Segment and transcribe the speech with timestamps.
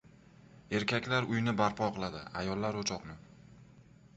[0.77, 3.17] •Erkaklar uyni barpo qiladi, ayollar― o‘choqni.